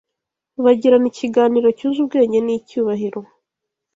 [0.63, 3.19] bagirana ikiganiro cyuje ubwenge n’icyubahiro